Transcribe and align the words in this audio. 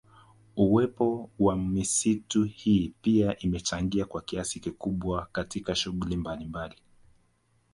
Uwepo 0.55 1.29
wa 1.39 1.55
misitu 1.57 2.43
hii 2.43 2.93
pia 3.01 3.37
imechangia 3.39 4.05
kwa 4.05 4.21
kiasi 4.21 4.59
kikubwa 4.59 5.27
katika 5.31 5.75
shughuli 5.75 6.17
mbalimbali 6.17 6.75